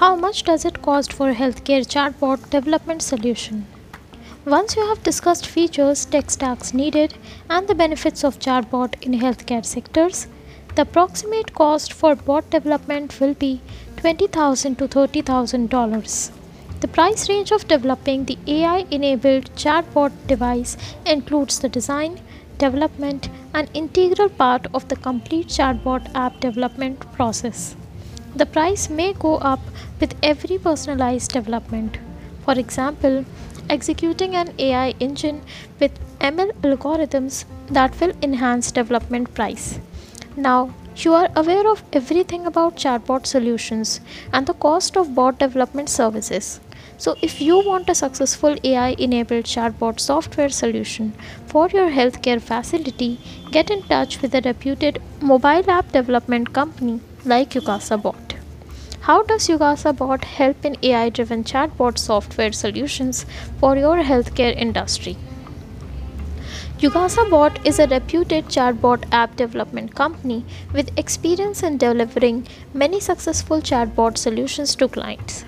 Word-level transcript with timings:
How 0.00 0.16
much 0.16 0.44
does 0.44 0.64
it 0.64 0.80
cost 0.80 1.12
for 1.12 1.28
a 1.28 1.34
healthcare 1.34 1.86
chatbot 1.94 2.48
development 2.48 3.02
solution? 3.02 3.66
Once 4.46 4.74
you 4.74 4.86
have 4.86 5.02
discussed 5.02 5.46
features, 5.46 6.06
tech 6.06 6.30
stacks 6.30 6.72
needed, 6.72 7.12
and 7.50 7.68
the 7.68 7.74
benefits 7.74 8.24
of 8.24 8.38
chatbot 8.38 8.94
in 9.02 9.12
healthcare 9.20 9.62
sectors, 9.62 10.26
the 10.74 10.82
approximate 10.82 11.52
cost 11.52 11.92
for 11.92 12.14
bot 12.14 12.48
development 12.48 13.20
will 13.20 13.34
be 13.34 13.60
20,000 13.98 14.78
to 14.78 14.88
$30,000. 14.88 16.30
The 16.80 16.88
price 16.88 17.28
range 17.28 17.50
of 17.50 17.68
developing 17.68 18.24
the 18.24 18.38
AI 18.46 18.86
enabled 18.90 19.54
chatbot 19.54 20.12
device 20.26 20.78
includes 21.04 21.58
the 21.58 21.68
design, 21.68 22.18
development, 22.56 23.28
and 23.52 23.70
integral 23.74 24.30
part 24.30 24.66
of 24.72 24.88
the 24.88 24.96
complete 24.96 25.48
chatbot 25.48 26.10
app 26.14 26.40
development 26.40 27.00
process. 27.12 27.76
The 28.36 28.46
price 28.46 28.88
may 28.88 29.12
go 29.12 29.36
up 29.36 29.60
with 30.00 30.14
every 30.22 30.58
personalized 30.58 31.32
development. 31.32 31.98
For 32.44 32.54
example, 32.58 33.24
executing 33.68 34.36
an 34.36 34.54
AI 34.58 34.90
engine 35.00 35.42
with 35.78 35.98
ML 36.20 36.52
algorithms 36.62 37.44
that 37.68 38.00
will 38.00 38.12
enhance 38.22 38.70
development 38.70 39.34
price. 39.34 39.80
Now, 40.36 40.74
you 40.96 41.12
are 41.14 41.28
aware 41.34 41.68
of 41.70 41.82
everything 41.92 42.46
about 42.46 42.76
chatbot 42.76 43.26
solutions 43.26 44.00
and 44.32 44.46
the 44.46 44.54
cost 44.54 44.96
of 44.96 45.14
bot 45.14 45.38
development 45.38 45.88
services. 45.88 46.60
So, 46.98 47.16
if 47.22 47.40
you 47.40 47.58
want 47.66 47.88
a 47.88 47.94
successful 47.94 48.56
AI 48.62 48.90
enabled 48.98 49.44
chatbot 49.44 50.00
software 50.00 50.50
solution 50.50 51.12
for 51.46 51.68
your 51.70 51.90
healthcare 51.90 52.40
facility, 52.40 53.18
get 53.50 53.70
in 53.70 53.82
touch 53.82 54.20
with 54.20 54.34
a 54.34 54.42
reputed 54.42 55.00
mobile 55.20 55.70
app 55.70 55.92
development 55.92 56.52
company 56.52 57.00
like 57.24 57.50
Yugasa 57.50 58.00
Bot. 58.02 58.29
How 59.04 59.22
does 59.22 59.48
Yugasa 59.48 59.96
Bot 59.96 60.24
help 60.24 60.62
in 60.62 60.76
AI 60.82 61.08
driven 61.08 61.42
chatbot 61.42 61.96
software 61.96 62.52
solutions 62.52 63.24
for 63.58 63.74
your 63.74 64.02
healthcare 64.02 64.54
industry? 64.54 65.16
Yugasa 66.80 67.28
Bot 67.30 67.66
is 67.66 67.78
a 67.78 67.86
reputed 67.86 68.44
chatbot 68.56 69.06
app 69.10 69.36
development 69.36 69.94
company 69.94 70.44
with 70.74 70.98
experience 70.98 71.62
in 71.62 71.78
delivering 71.78 72.46
many 72.74 73.00
successful 73.00 73.62
chatbot 73.62 74.18
solutions 74.18 74.76
to 74.76 74.86
clients. 74.86 75.46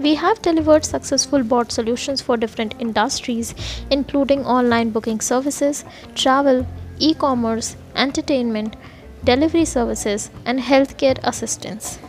We 0.00 0.16
have 0.16 0.42
delivered 0.42 0.84
successful 0.84 1.44
bot 1.44 1.70
solutions 1.70 2.20
for 2.20 2.36
different 2.36 2.74
industries, 2.80 3.54
including 3.90 4.44
online 4.44 4.90
booking 4.90 5.20
services, 5.20 5.84
travel, 6.16 6.66
e 6.98 7.14
commerce, 7.14 7.76
entertainment, 7.94 8.74
delivery 9.22 9.64
services, 9.64 10.30
and 10.44 10.58
healthcare 10.58 11.18
assistance. 11.22 12.00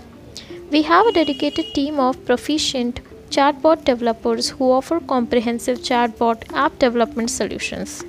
We 0.71 0.83
have 0.83 1.05
a 1.05 1.11
dedicated 1.11 1.73
team 1.73 1.99
of 1.99 2.23
proficient 2.25 3.01
chatbot 3.29 3.83
developers 3.83 4.51
who 4.51 4.71
offer 4.71 5.01
comprehensive 5.01 5.79
chatbot 5.79 6.45
app 6.53 6.79
development 6.79 7.29
solutions. 7.29 8.05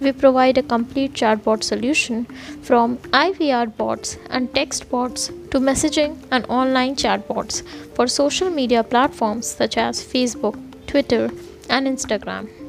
We 0.00 0.12
provide 0.12 0.56
a 0.56 0.62
complete 0.62 1.12
chatbot 1.12 1.62
solution 1.62 2.24
from 2.62 2.96
IVR 3.24 3.76
bots 3.76 4.16
and 4.30 4.54
text 4.54 4.88
bots 4.88 5.26
to 5.50 5.60
messaging 5.60 6.16
and 6.30 6.46
online 6.48 6.96
chatbots 6.96 7.62
for 7.94 8.06
social 8.06 8.48
media 8.48 8.82
platforms 8.82 9.46
such 9.46 9.76
as 9.76 10.02
Facebook, 10.02 10.58
Twitter, 10.86 11.30
and 11.68 11.86
Instagram. 11.86 12.59